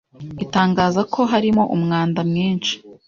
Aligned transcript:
itangaza 0.45 1.01
ko 1.13 1.19
harimo 1.31 1.63
umwanda 1.75 2.19
mwinshi 2.29 2.73